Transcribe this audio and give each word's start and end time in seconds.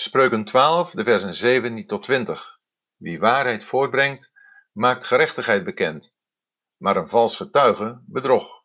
Spreuken 0.00 0.44
12, 0.44 0.90
de 0.90 1.04
versen 1.04 1.34
17 1.34 1.86
tot 1.86 2.02
20. 2.02 2.60
Wie 2.96 3.18
waarheid 3.18 3.64
voortbrengt, 3.64 4.32
maakt 4.72 5.06
gerechtigheid 5.06 5.64
bekend, 5.64 6.16
maar 6.76 6.96
een 6.96 7.08
vals 7.08 7.36
getuige 7.36 8.02
bedrog. 8.06 8.64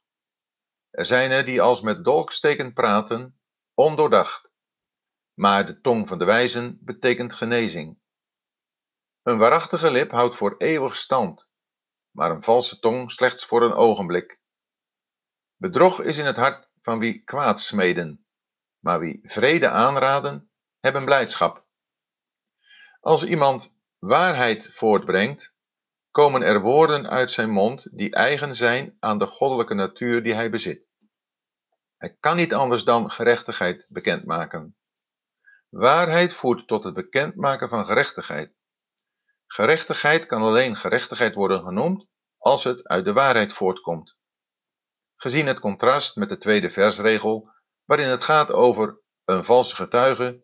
Er 0.89 1.05
zijn 1.05 1.31
er 1.31 1.45
die 1.45 1.61
als 1.61 1.81
met 1.81 2.03
dolksteken 2.03 2.73
praten, 2.73 3.39
ondoordacht, 3.73 4.51
maar 5.33 5.65
de 5.65 5.81
tong 5.81 6.07
van 6.07 6.17
de 6.17 6.25
wijzen 6.25 6.77
betekent 6.81 7.33
genezing. 7.33 7.99
Een 9.21 9.37
waarachtige 9.37 9.91
lip 9.91 10.11
houdt 10.11 10.35
voor 10.35 10.55
eeuwig 10.57 10.95
stand, 10.95 11.49
maar 12.11 12.31
een 12.31 12.43
valse 12.43 12.79
tong 12.79 13.11
slechts 13.11 13.45
voor 13.45 13.61
een 13.63 13.73
ogenblik. 13.73 14.41
Bedrog 15.55 16.01
is 16.01 16.17
in 16.17 16.25
het 16.25 16.37
hart 16.37 16.71
van 16.81 16.99
wie 16.99 17.23
kwaad 17.23 17.59
smeden, 17.59 18.25
maar 18.79 18.99
wie 18.99 19.19
vrede 19.23 19.69
aanraden, 19.69 20.47
hebben 20.83 21.05
blijdschap. 21.05 21.65
Als 22.99 23.23
iemand 23.23 23.79
waarheid 23.99 24.73
voortbrengt, 24.73 25.55
komen 26.11 26.41
er 26.41 26.61
woorden 26.61 27.09
uit 27.09 27.31
zijn 27.31 27.49
mond 27.49 27.97
die 27.97 28.13
eigen 28.15 28.55
zijn 28.55 28.97
aan 28.99 29.17
de 29.17 29.27
goddelijke 29.27 29.73
natuur 29.73 30.23
die 30.23 30.33
hij 30.33 30.49
bezit. 30.49 30.91
Hij 31.97 32.17
kan 32.19 32.35
niet 32.35 32.53
anders 32.53 32.83
dan 32.83 33.11
gerechtigheid 33.11 33.85
bekendmaken. 33.89 34.77
Waarheid 35.69 36.33
voert 36.33 36.67
tot 36.67 36.83
het 36.83 36.93
bekendmaken 36.93 37.69
van 37.69 37.85
gerechtigheid. 37.85 38.53
Gerechtigheid 39.47 40.25
kan 40.25 40.41
alleen 40.41 40.75
gerechtigheid 40.75 41.33
worden 41.33 41.63
genoemd 41.63 42.07
als 42.37 42.63
het 42.63 42.87
uit 42.87 43.05
de 43.05 43.13
waarheid 43.13 43.53
voortkomt. 43.53 44.15
Gezien 45.15 45.47
het 45.47 45.59
contrast 45.59 46.15
met 46.15 46.29
de 46.29 46.37
tweede 46.37 46.71
versregel, 46.71 47.49
waarin 47.85 48.07
het 48.07 48.23
gaat 48.23 48.51
over 48.51 49.01
een 49.25 49.45
valse 49.45 49.75
getuige, 49.75 50.43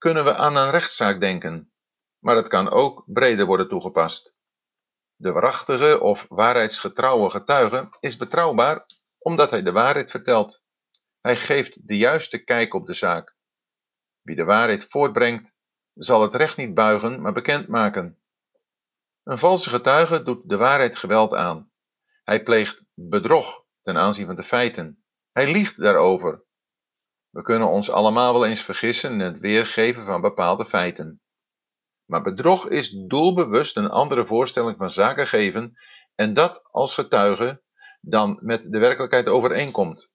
kunnen 0.00 0.24
we 0.24 0.34
aan 0.34 0.56
een 0.56 0.70
rechtszaak 0.70 1.20
denken, 1.20 1.72
maar 2.18 2.36
het 2.36 2.48
kan 2.48 2.70
ook 2.70 3.02
breder 3.06 3.46
worden 3.46 3.68
toegepast. 3.68 4.34
De 5.16 5.32
waarachtige 5.32 6.00
of 6.00 6.26
waarheidsgetrouwe 6.28 7.30
getuige 7.30 7.88
is 8.00 8.16
betrouwbaar 8.16 8.86
omdat 9.18 9.50
hij 9.50 9.62
de 9.62 9.72
waarheid 9.72 10.10
vertelt. 10.10 10.64
Hij 11.20 11.36
geeft 11.36 11.86
de 11.88 11.96
juiste 11.96 12.44
kijk 12.44 12.74
op 12.74 12.86
de 12.86 12.94
zaak. 12.94 13.36
Wie 14.22 14.36
de 14.36 14.44
waarheid 14.44 14.86
voortbrengt, 14.88 15.52
zal 15.94 16.22
het 16.22 16.34
recht 16.34 16.56
niet 16.56 16.74
buigen, 16.74 17.20
maar 17.20 17.32
bekendmaken. 17.32 18.18
Een 19.22 19.38
valse 19.38 19.70
getuige 19.70 20.22
doet 20.22 20.48
de 20.48 20.56
waarheid 20.56 20.96
geweld 20.96 21.34
aan. 21.34 21.70
Hij 22.24 22.42
pleegt 22.42 22.84
bedrog 22.94 23.64
ten 23.82 23.96
aanzien 23.96 24.26
van 24.26 24.36
de 24.36 24.44
feiten. 24.44 25.04
Hij 25.32 25.52
liegt 25.52 25.80
daarover. 25.80 26.44
We 27.30 27.42
kunnen 27.42 27.68
ons 27.68 27.90
allemaal 27.90 28.32
wel 28.32 28.46
eens 28.46 28.62
vergissen 28.62 29.12
in 29.12 29.20
het 29.20 29.38
weergeven 29.38 30.04
van 30.04 30.20
bepaalde 30.20 30.66
feiten. 30.66 31.20
Maar 32.04 32.22
bedrog 32.22 32.68
is 32.68 32.90
doelbewust 32.90 33.76
een 33.76 33.90
andere 33.90 34.26
voorstelling 34.26 34.76
van 34.76 34.90
zaken 34.90 35.26
geven 35.26 35.78
en 36.14 36.34
dat 36.34 36.62
als 36.70 36.94
getuige 36.94 37.62
dan 38.00 38.38
met 38.42 38.62
de 38.62 38.78
werkelijkheid 38.78 39.26
overeenkomt. 39.28 40.10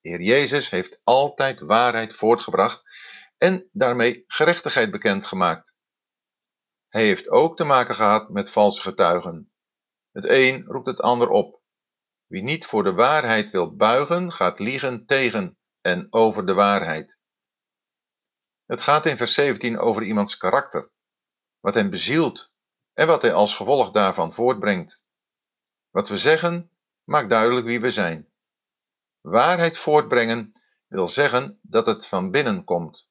De 0.00 0.08
Heer 0.08 0.20
Jezus 0.20 0.70
heeft 0.70 1.00
altijd 1.04 1.60
waarheid 1.60 2.14
voortgebracht 2.14 2.82
en 3.36 3.68
daarmee 3.72 4.24
gerechtigheid 4.26 4.90
bekendgemaakt. 4.90 5.76
Hij 6.88 7.04
heeft 7.04 7.28
ook 7.28 7.56
te 7.56 7.64
maken 7.64 7.94
gehad 7.94 8.28
met 8.28 8.50
valse 8.50 8.80
getuigen. 8.80 9.52
Het 10.12 10.24
een 10.28 10.64
roept 10.64 10.86
het 10.86 11.00
ander 11.00 11.28
op. 11.28 11.60
Wie 12.26 12.42
niet 12.42 12.66
voor 12.66 12.84
de 12.84 12.92
waarheid 12.92 13.50
wil 13.50 13.76
buigen, 13.76 14.32
gaat 14.32 14.58
liegen 14.58 15.06
tegen 15.06 15.57
en 15.80 16.06
over 16.10 16.46
de 16.46 16.54
waarheid. 16.54 17.18
Het 18.66 18.80
gaat 18.80 19.06
in 19.06 19.16
vers 19.16 19.34
17 19.34 19.78
over 19.78 20.02
iemands 20.02 20.36
karakter, 20.36 20.90
wat 21.60 21.74
hem 21.74 21.90
bezielt 21.90 22.54
en 22.92 23.06
wat 23.06 23.22
hij 23.22 23.32
als 23.32 23.54
gevolg 23.54 23.90
daarvan 23.90 24.32
voortbrengt. 24.32 25.04
Wat 25.90 26.08
we 26.08 26.18
zeggen 26.18 26.70
maakt 27.04 27.30
duidelijk 27.30 27.66
wie 27.66 27.80
we 27.80 27.90
zijn. 27.90 28.28
Waarheid 29.20 29.78
voortbrengen 29.78 30.52
wil 30.86 31.08
zeggen 31.08 31.58
dat 31.62 31.86
het 31.86 32.06
van 32.06 32.30
binnen 32.30 32.64
komt. 32.64 33.08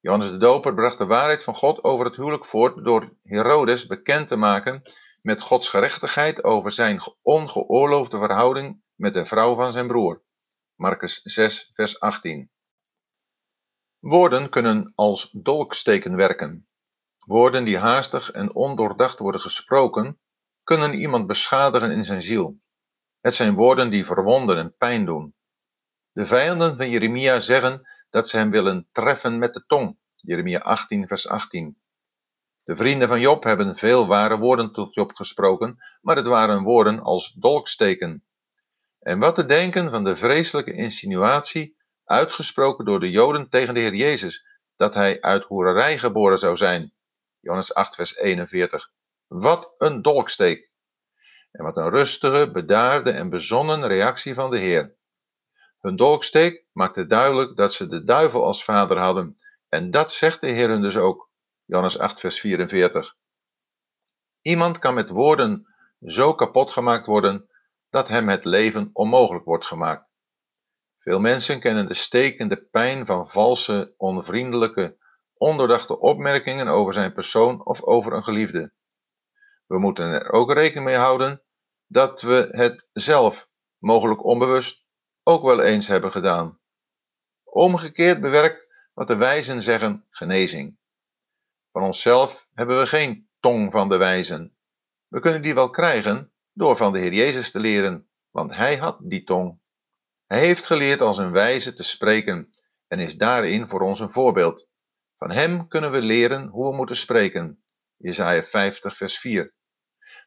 Johannes 0.00 0.30
de 0.30 0.36
Doper 0.36 0.74
bracht 0.74 0.98
de 0.98 1.06
waarheid 1.06 1.44
van 1.44 1.54
God 1.54 1.84
over 1.84 2.06
het 2.06 2.16
huwelijk 2.16 2.44
voort 2.44 2.84
door 2.84 3.16
Herodes 3.22 3.86
bekend 3.86 4.28
te 4.28 4.36
maken 4.36 4.82
met 5.22 5.40
Gods 5.40 5.68
gerechtigheid 5.68 6.44
over 6.44 6.72
zijn 6.72 7.00
ongeoorloofde 7.22 8.18
verhouding 8.18 8.82
met 8.94 9.14
de 9.14 9.26
vrouw 9.26 9.54
van 9.54 9.72
zijn 9.72 9.86
broer. 9.86 10.22
Marcus 10.76 11.20
6, 11.22 11.70
vers 11.72 12.00
18. 12.00 12.50
Woorden 13.98 14.48
kunnen 14.50 14.92
als 14.94 15.30
dolksteken 15.32 16.16
werken. 16.16 16.68
Woorden 17.18 17.64
die 17.64 17.78
haastig 17.78 18.30
en 18.30 18.54
ondoordacht 18.54 19.18
worden 19.18 19.40
gesproken, 19.40 20.20
kunnen 20.62 20.94
iemand 20.94 21.26
beschadigen 21.26 21.90
in 21.90 22.04
zijn 22.04 22.22
ziel. 22.22 22.60
Het 23.20 23.34
zijn 23.34 23.54
woorden 23.54 23.90
die 23.90 24.06
verwonden 24.06 24.58
en 24.58 24.76
pijn 24.76 25.04
doen. 25.04 25.34
De 26.12 26.26
vijanden 26.26 26.76
van 26.76 26.90
Jeremia 26.90 27.40
zeggen 27.40 27.88
dat 28.10 28.28
ze 28.28 28.36
hem 28.36 28.50
willen 28.50 28.88
treffen 28.92 29.38
met 29.38 29.54
de 29.54 29.64
tong. 29.66 29.98
Jeremia 30.14 30.58
18, 30.58 31.06
vers 31.06 31.28
18. 31.28 31.78
De 32.62 32.76
vrienden 32.76 33.08
van 33.08 33.20
Job 33.20 33.42
hebben 33.42 33.76
veel 33.76 34.06
ware 34.06 34.38
woorden 34.38 34.72
tot 34.72 34.94
Job 34.94 35.14
gesproken, 35.14 35.76
maar 36.00 36.16
het 36.16 36.26
waren 36.26 36.62
woorden 36.62 37.00
als 37.00 37.32
dolksteken. 37.32 38.24
En 39.06 39.18
wat 39.18 39.34
te 39.34 39.44
denken 39.44 39.90
van 39.90 40.04
de 40.04 40.16
vreselijke 40.16 40.72
insinuatie, 40.72 41.76
uitgesproken 42.04 42.84
door 42.84 43.00
de 43.00 43.10
Joden 43.10 43.48
tegen 43.48 43.74
de 43.74 43.80
Heer 43.80 43.94
Jezus, 43.94 44.46
dat 44.76 44.94
hij 44.94 45.20
uit 45.20 45.42
hoererij 45.42 45.98
geboren 45.98 46.38
zou 46.38 46.56
zijn. 46.56 46.92
Johannes 47.40 47.74
8, 47.74 47.94
vers 47.94 48.16
41. 48.16 48.90
Wat 49.26 49.74
een 49.78 50.02
dolksteek! 50.02 50.70
En 51.50 51.64
wat 51.64 51.76
een 51.76 51.90
rustige, 51.90 52.50
bedaarde 52.52 53.10
en 53.10 53.30
bezonnen 53.30 53.86
reactie 53.86 54.34
van 54.34 54.50
de 54.50 54.58
Heer. 54.58 54.96
Hun 55.80 55.96
dolksteek 55.96 56.64
maakte 56.72 57.06
duidelijk 57.06 57.56
dat 57.56 57.74
ze 57.74 57.86
de 57.86 58.04
duivel 58.04 58.44
als 58.44 58.64
vader 58.64 58.98
hadden, 58.98 59.38
en 59.68 59.90
dat 59.90 60.12
zegt 60.12 60.40
de 60.40 60.48
Heer 60.48 60.68
hun 60.68 60.82
dus 60.82 60.96
ook. 60.96 61.30
Johannes 61.64 61.98
8, 61.98 62.20
vers 62.20 62.40
44. 62.40 63.16
Iemand 64.40 64.78
kan 64.78 64.94
met 64.94 65.08
woorden 65.08 65.66
zo 66.00 66.34
kapot 66.34 66.70
gemaakt 66.70 67.06
worden 67.06 67.48
dat 67.96 68.08
hem 68.08 68.28
het 68.28 68.44
leven 68.44 68.90
onmogelijk 68.92 69.44
wordt 69.44 69.66
gemaakt. 69.66 70.08
Veel 70.98 71.20
mensen 71.20 71.60
kennen 71.60 71.86
de 71.86 71.94
stekende 71.94 72.56
pijn 72.56 73.06
van 73.06 73.28
valse, 73.28 73.94
onvriendelijke, 73.96 74.96
ondoordachte 75.34 75.98
opmerkingen 75.98 76.68
over 76.68 76.92
zijn 76.92 77.12
persoon 77.12 77.64
of 77.64 77.82
over 77.82 78.12
een 78.12 78.22
geliefde. 78.22 78.72
We 79.66 79.78
moeten 79.78 80.04
er 80.04 80.32
ook 80.32 80.52
rekening 80.52 80.86
mee 80.86 80.96
houden 80.96 81.42
dat 81.86 82.22
we 82.22 82.48
het 82.50 82.88
zelf, 82.92 83.48
mogelijk 83.78 84.24
onbewust, 84.24 84.84
ook 85.22 85.42
wel 85.42 85.62
eens 85.62 85.88
hebben 85.88 86.12
gedaan. 86.12 86.58
Omgekeerd 87.44 88.20
bewerkt 88.20 88.66
wat 88.94 89.08
de 89.08 89.16
wijzen 89.16 89.62
zeggen 89.62 90.04
genezing. 90.10 90.78
Van 91.72 91.82
onszelf 91.82 92.48
hebben 92.54 92.78
we 92.78 92.86
geen 92.86 93.28
tong 93.40 93.72
van 93.72 93.88
de 93.88 93.96
wijzen. 93.96 94.56
We 95.08 95.20
kunnen 95.20 95.42
die 95.42 95.54
wel 95.54 95.70
krijgen 95.70 96.30
door 96.56 96.76
van 96.76 96.92
de 96.92 96.98
Heer 96.98 97.12
Jezus 97.12 97.50
te 97.50 97.60
leren, 97.60 98.08
want 98.30 98.54
Hij 98.54 98.76
had 98.76 98.98
die 99.02 99.24
tong. 99.24 99.60
Hij 100.26 100.38
heeft 100.38 100.66
geleerd 100.66 101.00
als 101.00 101.18
een 101.18 101.32
wijze 101.32 101.74
te 101.74 101.82
spreken 101.82 102.50
en 102.88 102.98
is 102.98 103.16
daarin 103.16 103.68
voor 103.68 103.80
ons 103.80 104.00
een 104.00 104.12
voorbeeld. 104.12 104.70
Van 105.16 105.30
Hem 105.30 105.68
kunnen 105.68 105.90
we 105.90 106.02
leren 106.02 106.48
hoe 106.48 106.70
we 106.70 106.76
moeten 106.76 106.96
spreken. 106.96 107.62
Jesaja 107.96 108.42
50 108.42 108.96
vers 108.96 109.18
4. 109.18 109.54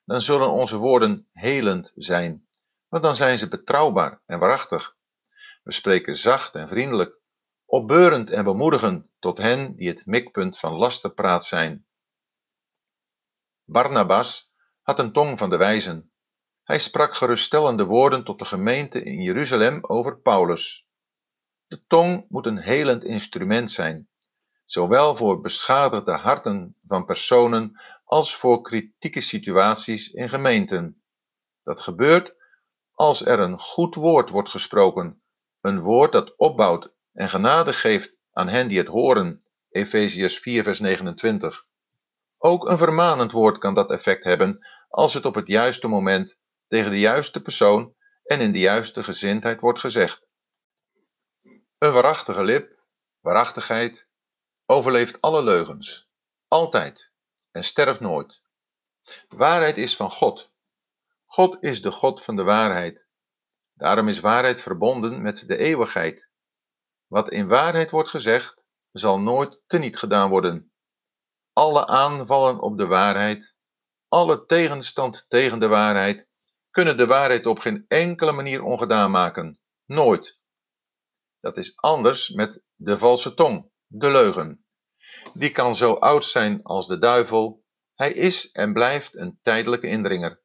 Dan 0.06 0.22
zullen 0.22 0.50
onze 0.50 0.78
woorden 0.78 1.28
helend 1.34 1.92
zijn, 1.96 2.48
want 2.88 3.04
dan 3.04 3.16
zijn 3.16 3.38
ze 3.38 3.50
betrouwbaar 3.50 4.22
en 4.26 4.40
waarachtig. 4.40 4.96
We 5.64 5.72
spreken 5.74 6.16
zacht 6.16 6.56
en 6.56 6.68
vriendelijk, 6.68 7.20
opbeurend 7.66 8.30
en 8.30 8.44
bemoedigend 8.44 9.06
tot 9.20 9.38
hen 9.38 9.75
die 9.75 9.88
het 9.88 10.06
mikpunt 10.06 10.60
van 10.60 10.74
lastenpraat 10.74 11.46
zijn. 11.46 11.86
Barnabas 13.66 14.54
had 14.82 15.00
een 15.00 15.12
tong 15.12 15.38
van 15.38 15.50
de 15.50 15.58
wijzen. 15.58 16.12
Hij 16.69 16.80
sprak 16.80 17.16
geruststellende 17.16 17.86
woorden 17.86 18.24
tot 18.24 18.39
de 18.39 18.45
gemeente 18.45 19.04
in 19.04 19.21
Jeruzalem 19.21 19.80
over 19.81 20.19
Paulus. 20.19 20.88
De 21.68 21.86
tong 21.88 22.25
moet 22.27 22.45
een 22.45 22.57
helend 22.57 23.04
instrument 23.04 23.71
zijn, 23.71 24.10
zowel 24.66 25.16
voor 25.16 25.42
beschadigde 25.42 26.12
harten 26.12 26.75
van 26.86 27.06
personen 27.06 27.80
als 28.04 28.36
voor 28.36 28.62
kritieke 28.62 29.21
situaties 29.21 30.10
in 30.10 30.30
gemeenten. 30.30 31.04
Dat 31.63 31.81
gebeurt 31.81 32.33
als 32.94 33.25
er 33.25 33.39
een 33.39 33.60
goed 33.60 33.95
woord 33.95 34.30
wordt 34.30 34.50
gesproken, 34.50 35.22
een 35.62 35.80
woord 35.80 36.12
dat 36.12 36.38
opbouwt 36.38 36.92
en 37.13 37.30
genade 37.30 37.74
geeft 37.74 38.15
aan 38.31 38.48
hen 38.48 38.68
die 38.68 38.77
het 38.77 38.88
horen. 38.88 39.44
Efeziërs 39.69 40.39
4, 40.39 40.63
vers 40.63 40.80
29. 40.80 41.65
Ook 42.38 42.68
een 42.68 42.77
vermanend 42.77 43.31
woord 43.31 43.57
kan 43.57 43.74
dat 43.74 43.92
effect 43.92 44.24
hebben 44.24 44.68
als 44.89 45.13
het 45.13 45.25
op 45.25 45.36
het 45.36 45.48
juiste 45.48 45.88
moment 45.88 46.48
tegen 46.69 46.92
de 46.92 47.00
juiste 47.00 47.42
persoon 47.42 47.95
en 48.24 48.42
in 48.42 48.51
de 48.51 48.60
juiste 48.60 49.04
gezindheid 49.04 49.60
wordt 49.60 49.80
gezegd. 49.80 50.30
Een 51.77 51.94
waarachtige 51.94 52.44
lip, 52.44 52.80
waarachtigheid, 53.19 54.07
overleeft 54.66 55.21
alle 55.21 55.44
leugens, 55.44 56.07
altijd 56.48 57.12
en 57.51 57.63
sterft 57.63 58.00
nooit. 58.00 58.42
Waarheid 59.27 59.77
is 59.77 59.95
van 59.95 60.12
God. 60.12 60.51
God 61.25 61.63
is 61.63 61.81
de 61.81 61.92
God 61.92 62.24
van 62.24 62.36
de 62.36 62.44
waarheid. 62.44 63.07
Daarom 63.74 64.07
is 64.07 64.19
waarheid 64.19 64.62
verbonden 64.62 65.22
met 65.22 65.48
de 65.48 65.57
eeuwigheid. 65.57 66.30
Wat 67.07 67.30
in 67.30 67.48
waarheid 67.48 67.92
wordt 67.92 68.10
gezegd, 68.10 68.65
zal 68.92 69.19
nooit 69.19 69.60
teniet 69.68 69.98
gedaan 69.98 70.30
worden. 70.30 70.72
Alle 71.54 71.88
aanvallen 71.88 72.60
op 72.60 72.77
de 72.77 72.86
waarheid, 72.86 73.56
alle 74.07 74.45
tegenstand 74.45 75.25
tegen 75.27 75.60
de 75.60 75.68
waarheid, 75.68 76.29
kunnen 76.71 76.98
de 76.98 77.06
waarheid 77.06 77.45
op 77.45 77.60
geen 77.60 77.86
enkele 77.88 78.31
manier 78.31 78.63
ongedaan 78.63 79.12
maken. 79.12 79.60
Nooit. 79.86 80.39
Dat 81.39 81.57
is 81.57 81.75
anders 81.75 82.30
met 82.30 82.62
de 82.75 82.98
valse 82.98 83.33
tong, 83.33 83.71
de 83.88 84.10
leugen. 84.10 84.66
Die 85.33 85.51
kan 85.51 85.75
zo 85.75 85.94
oud 85.94 86.25
zijn 86.25 86.63
als 86.63 86.88
de 86.88 86.98
duivel. 86.98 87.63
Hij 87.94 88.13
is 88.13 88.51
en 88.51 88.74
blijft 88.74 89.16
een 89.16 89.39
tijdelijke 89.42 89.88
indringer. 89.88 90.42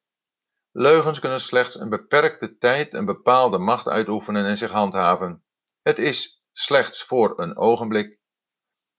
Leugens 0.70 1.18
kunnen 1.18 1.40
slechts 1.40 1.74
een 1.74 1.88
beperkte 1.88 2.56
tijd 2.56 2.94
een 2.94 3.04
bepaalde 3.04 3.58
macht 3.58 3.88
uitoefenen 3.88 4.44
en 4.44 4.56
zich 4.56 4.70
handhaven. 4.70 5.44
Het 5.82 5.98
is 5.98 6.42
slechts 6.52 7.04
voor 7.04 7.40
een 7.40 7.56
ogenblik. 7.56 8.18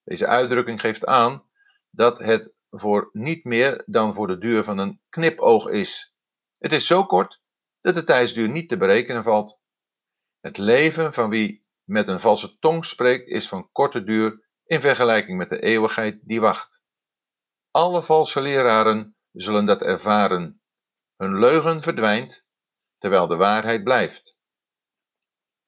Deze 0.04 0.28
uitdrukking 0.28 0.82
geeft 0.82 1.06
aan 1.06 1.44
dat 1.90 2.20
het 2.20 2.54
voor 2.70 3.10
niet 3.12 3.44
meer 3.44 3.84
dan 3.86 4.14
voor 4.14 4.28
de 4.28 4.38
duur 4.38 4.64
van 4.64 4.78
een 4.78 5.02
knipoog 5.10 5.68
is. 5.68 6.15
Het 6.58 6.72
is 6.72 6.88
zo 6.88 7.06
kort 7.06 7.42
dat 7.82 7.96
de 7.96 8.04
tijdsduur 8.04 8.50
niet 8.50 8.70
te 8.70 8.78
berekenen 8.78 9.24
valt. 9.24 9.60
Het 10.40 10.58
leven 10.58 11.14
van 11.14 11.30
wie 11.30 11.66
met 11.84 12.08
een 12.08 12.20
valse 12.20 12.58
tong 12.60 12.86
spreekt 12.86 13.28
is 13.28 13.48
van 13.48 13.72
korte 13.72 14.04
duur 14.04 14.46
in 14.66 14.82
vergelijking 14.82 15.38
met 15.38 15.50
de 15.50 15.60
eeuwigheid 15.60 16.20
die 16.24 16.42
wacht. 16.42 16.84
Alle 17.72 18.04
valse 18.04 18.42
leraren 18.42 19.16
zullen 19.32 19.66
dat 19.66 19.82
ervaren. 19.82 20.62
Hun 21.16 21.40
leugen 21.40 21.82
verdwijnt, 21.82 22.50
terwijl 22.98 23.28
de 23.28 23.36
waarheid 23.36 23.84
blijft. 23.84 24.40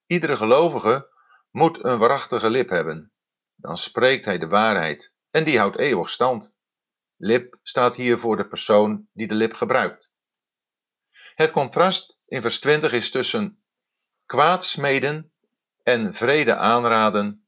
Iedere 0.06 0.36
gelovige 0.36 1.10
moet 1.52 1.84
een 1.84 1.98
waarachtige 1.98 2.50
lip 2.50 2.70
hebben. 2.70 3.12
Dan 3.56 3.78
spreekt 3.78 4.26
hij 4.26 4.38
de 4.38 4.48
waarheid 4.48 5.14
en 5.30 5.44
die 5.44 5.58
houdt 5.58 5.78
eeuwig 5.78 6.10
stand. 6.10 6.56
Lip 7.16 7.58
staat 7.62 7.96
hier 7.96 8.20
voor 8.20 8.38
de 8.38 8.48
persoon 8.48 9.08
die 9.14 9.28
de 9.28 9.36
lip 9.36 9.54
gebruikt. 9.54 10.12
Het 11.38 11.52
contrast 11.52 12.20
in 12.26 12.42
vers 12.42 12.60
20 12.60 12.92
is 12.92 13.12
tussen 13.12 13.64
kwaad 14.26 14.66
smeden 14.66 15.34
en 15.84 16.14
vrede 16.14 16.56
aanraden 16.56 17.48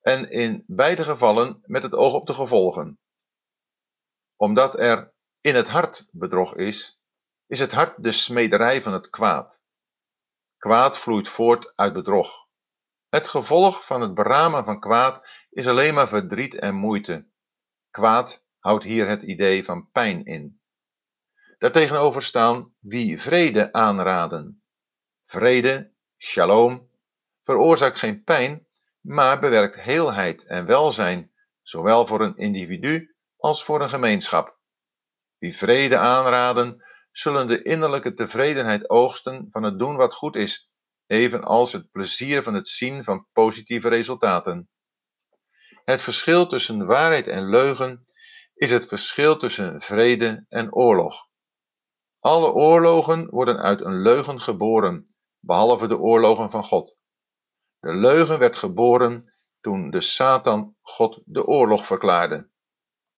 en 0.00 0.30
in 0.30 0.64
beide 0.66 1.02
gevallen 1.02 1.62
met 1.62 1.82
het 1.82 1.92
oog 1.92 2.14
op 2.14 2.26
de 2.26 2.34
gevolgen. 2.34 2.98
Omdat 4.36 4.78
er 4.78 5.14
in 5.40 5.54
het 5.54 5.68
hart 5.68 6.08
bedrog 6.10 6.54
is, 6.54 7.00
is 7.46 7.58
het 7.58 7.72
hart 7.72 8.02
de 8.02 8.12
smederij 8.12 8.82
van 8.82 8.92
het 8.92 9.10
kwaad. 9.10 9.62
Kwaad 10.56 10.98
vloeit 10.98 11.28
voort 11.28 11.76
uit 11.76 11.92
bedrog. 11.92 12.46
Het 13.08 13.28
gevolg 13.28 13.86
van 13.86 14.00
het 14.00 14.14
beramen 14.14 14.64
van 14.64 14.80
kwaad 14.80 15.28
is 15.50 15.66
alleen 15.66 15.94
maar 15.94 16.08
verdriet 16.08 16.54
en 16.54 16.74
moeite. 16.74 17.28
Kwaad 17.90 18.46
houdt 18.58 18.84
hier 18.84 19.08
het 19.08 19.22
idee 19.22 19.64
van 19.64 19.90
pijn 19.90 20.24
in. 20.24 20.60
Daartegenover 21.58 22.22
staan 22.22 22.74
wie 22.80 23.20
vrede 23.20 23.72
aanraden. 23.72 24.62
Vrede, 25.26 25.92
shalom, 26.18 26.90
veroorzaakt 27.42 27.98
geen 27.98 28.22
pijn, 28.24 28.66
maar 29.00 29.40
bewerkt 29.40 29.80
heelheid 29.80 30.46
en 30.46 30.66
welzijn, 30.66 31.32
zowel 31.62 32.06
voor 32.06 32.20
een 32.20 32.36
individu 32.36 33.14
als 33.36 33.64
voor 33.64 33.80
een 33.80 33.88
gemeenschap. 33.88 34.58
Wie 35.38 35.56
vrede 35.56 35.98
aanraden, 35.98 36.84
zullen 37.12 37.46
de 37.46 37.62
innerlijke 37.62 38.14
tevredenheid 38.14 38.90
oogsten 38.90 39.48
van 39.50 39.62
het 39.62 39.78
doen 39.78 39.96
wat 39.96 40.14
goed 40.14 40.36
is, 40.36 40.70
evenals 41.06 41.72
het 41.72 41.90
plezier 41.90 42.42
van 42.42 42.54
het 42.54 42.68
zien 42.68 43.04
van 43.04 43.26
positieve 43.32 43.88
resultaten. 43.88 44.68
Het 45.84 46.02
verschil 46.02 46.46
tussen 46.46 46.86
waarheid 46.86 47.26
en 47.26 47.48
leugen 47.48 48.04
is 48.54 48.70
het 48.70 48.88
verschil 48.88 49.36
tussen 49.36 49.80
vrede 49.80 50.44
en 50.48 50.74
oorlog. 50.74 51.26
Alle 52.26 52.52
oorlogen 52.52 53.30
worden 53.30 53.58
uit 53.58 53.84
een 53.84 54.02
leugen 54.02 54.40
geboren, 54.40 55.14
behalve 55.40 55.86
de 55.86 55.98
oorlogen 55.98 56.50
van 56.50 56.64
God. 56.64 56.96
De 57.80 57.94
leugen 57.94 58.38
werd 58.38 58.56
geboren 58.56 59.34
toen 59.60 59.90
de 59.90 60.00
Satan 60.00 60.74
God 60.80 61.20
de 61.24 61.46
oorlog 61.46 61.86
verklaarde. 61.86 62.50